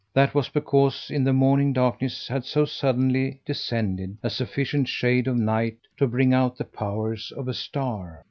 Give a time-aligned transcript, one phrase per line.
[0.15, 5.37] That was because in the morning darkness had so suddenly descended a sufficient shade of
[5.37, 8.19] night to bring out the power of a star.